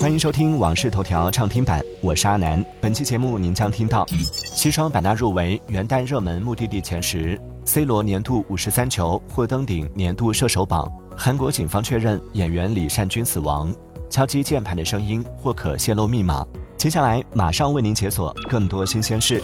[0.00, 2.64] 欢迎收听《往事头条》畅听版，我是阿南。
[2.80, 13.70] 本期节目您将听到：西双版纳入围元旦热门目的地前十；C 罗年度五十三球或登顶年度射手榜；韩国警方确认演员李善均死亡；
[14.08, 16.46] 敲击键盘的声音或可泄露密码。
[16.78, 19.42] 接下来马上为您解锁更多新鲜事。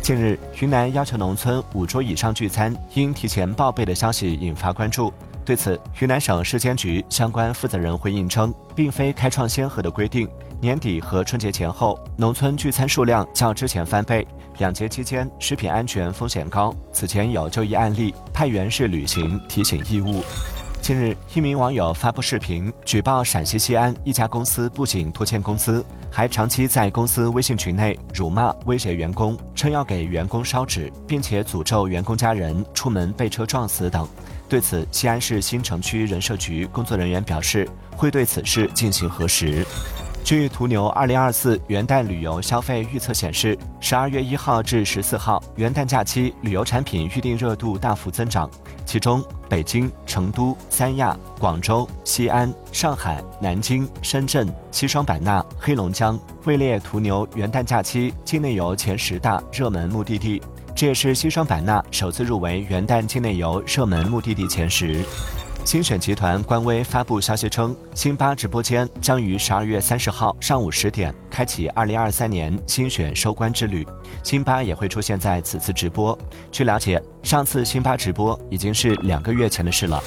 [0.00, 5.12] 近日，云南要求农村五桌以上聚餐应提前报备的消息引发关注。
[5.44, 10.26] 对此，云南省市监局相关负责人回应称，并非开创先河的规定。
[10.58, 14.26] 年底和春节前后，农村聚餐数量较之前翻倍。
[14.56, 16.74] 两节期间，食品安全风险高。
[16.90, 20.22] 此前有就医案例，派员是履行提醒义务。
[20.90, 34.04] 近日，一名网友发布视频举报陕西西安一家公司不仅拖欠工资，还长期在公司微信群内辱骂、威胁员工，称要给员工烧纸，并且诅咒员工家人出门被车撞死等。
[34.48, 39.64] 对此，西安市新城区人社局工作人员表示，会对此事进行核实。
[40.22, 48.48] 据途牛二零二四元旦旅游消费预测显示，十二月一号至十四号元旦假期旅游产品预订热度大幅增长，
[48.86, 60.40] 其中北京、成都、三亚、广州、西安、上海、南京、深圳、西双版纳、黑龙江位列途牛元旦假期境内游前十大热门目的地。
[60.76, 65.04] 这也是西双版纳首次入围元旦境内游热门目的地前十。
[65.64, 73.86] 星选集团官微发布消息称，辛巴直播间将于十二月三十号上午十点开启二零二三年星选收官之旅，
[74.24, 76.18] 辛巴也会出现在此次直播。
[76.50, 80.02] 据了解，上次辛巴直播已经是两个月前的事了。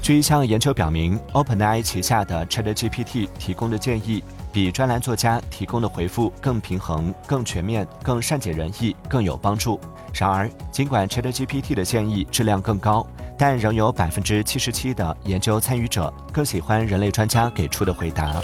[0.00, 4.22] 据一项研究表明，OpenAI 旗下的 ChatGPT 提供的建议。
[4.52, 9.80] 比专栏作家提供的回复更平衡、更全面、更善解人意、更有帮助。
[10.12, 13.06] 然而，尽管 ChatGPT 的建议质量更高，
[13.40, 18.38] 但仍有百分之七十七的研究参与者更喜欢人类专家给出的回答。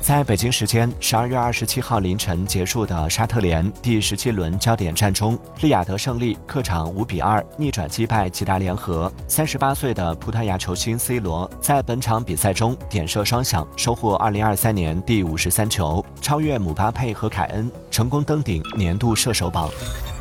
[0.00, 9.12] 在北京时间十二月二十七号凌晨结束的沙特联第十七轮焦点战中，利雅得胜利客场五比二逆转击败吉达联合。
[9.28, 19.68] 三十八岁的葡萄牙球星 C 罗在本场比赛中点射双响，收获二零二三年第五十三球，超越姆巴佩和凯恩，成功登顶年度射手榜。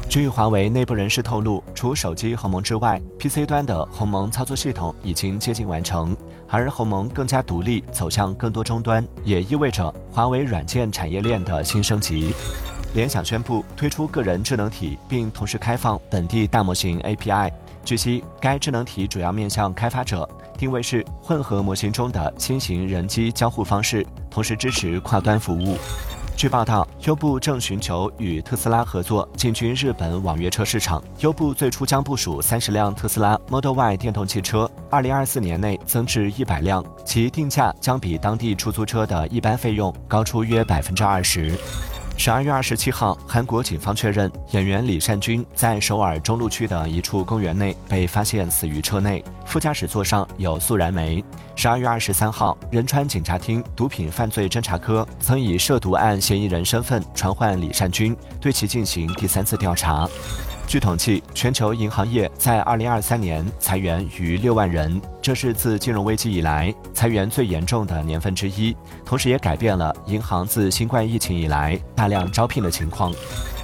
[0.10, 6.18] 据华为内部人士透露，除手机鸿蒙之外，PC 端的鸿蒙操作系统已经接近完成。
[6.48, 12.34] 而鸿蒙更加独立，走向更多终端，也意味着华为软件产业链的新升级。
[12.96, 17.52] 联想宣布推出个人智能体，并同时开放本地大模型 API。
[17.86, 20.28] 据悉，该智能体主要面向开发者，
[20.58, 25.78] 定位是混合模型中的新型人机交互方式，同时支持跨端服务。
[26.40, 31.04] 据报道，优步正寻求与特斯拉合作进军日本网约车市场。
[31.20, 41.60] 优步最初将部署三十辆特斯拉 Model Y 电动汽车，二零二四年内增至一百辆，其定价将比当地出租车的一般费用高出约百分之二十。
[42.20, 51.24] 十二月二十七号，韩国警方确认，演员李善均在首尔中路区的一处公园内被发现死于车内，副驾驶座上有速燃煤。
[51.56, 60.06] 十二月二十三号，仁川警察厅毒品犯罪侦查科曾以涉毒案嫌疑人身份传唤李善均，对其进行第三次调查。
[60.70, 73.12] 据统计，全球银行业在2023年裁员逾6万人，这是自金融危机以来裁员最严重的年份之一，同时也改变了银行自新冠疫情以来大量招聘的情况。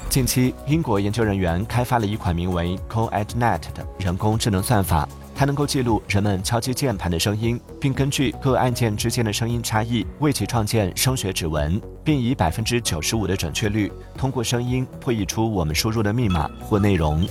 [0.10, 5.08] 近期，英国研究人员开发了一款名为 CoEdNet 的人工智能算法。
[5.36, 17.28] 它能够记录人们敲击键盘的声音，并根据各按键之间的声音差异为其创建声学指纹，并以百分之九十五的准确率通过声音破译出我们输入的密码或内容。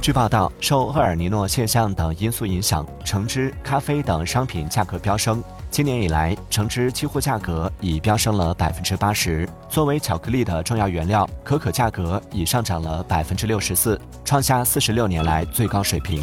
[0.00, 5.42] 据报道，受厄尔尼诺现象等因素影响，橙汁、咖啡等商品价格飙升。
[5.70, 9.48] 今年以来，橙汁期货价格已飙升了百分之八十。
[9.68, 16.22] 作为巧克力的重要原料，可可价格已上涨了百分之六十四，创下四十六年来最高水平。